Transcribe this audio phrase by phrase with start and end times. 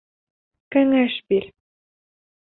[0.75, 1.47] Кәңәш бир.